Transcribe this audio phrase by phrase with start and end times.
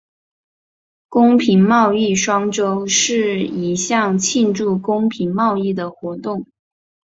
[1.09, 6.47] 公平贸易双周是一项庆祝公平贸易的活动。